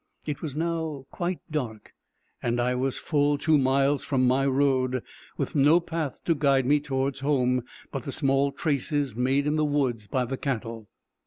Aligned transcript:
It 0.25 0.41
was 0.41 0.55
now 0.55 1.05
quite 1.11 1.41
dark, 1.51 1.93
and 2.41 2.59
I 2.59 2.73
was 2.73 2.97
full 2.97 3.37
two 3.37 3.59
miles 3.59 4.03
from 4.03 4.25
my 4.25 4.47
road, 4.47 5.03
with 5.37 5.53
no 5.53 5.79
path 5.79 6.23
to 6.23 6.33
guide 6.33 6.65
me 6.65 6.79
towards 6.79 7.19
home, 7.19 7.63
but 7.91 8.01
the 8.01 8.11
small 8.11 8.51
traces 8.51 9.15
made 9.15 9.45
in 9.45 9.57
the 9.57 9.63
woods 9.63 10.07
by 10.07 10.25
the 10.25 10.37
cattle. 10.37 10.89